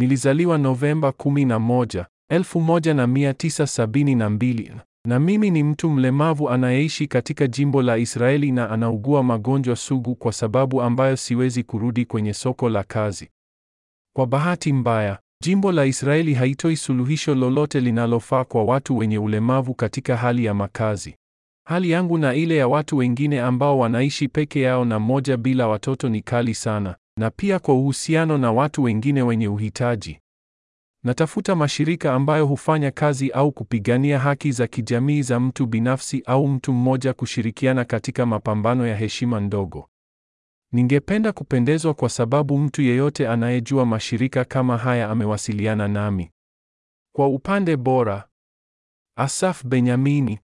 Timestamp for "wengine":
22.96-23.40, 28.82-29.22